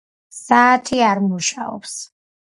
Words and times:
საათი 0.37 1.03
არ 1.09 1.21
მუშაობს 1.27 1.95